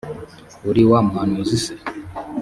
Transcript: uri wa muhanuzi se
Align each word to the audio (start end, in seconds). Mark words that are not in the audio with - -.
uri 0.69 0.81
wa 0.89 0.99
muhanuzi 1.07 1.57
se 1.65 1.73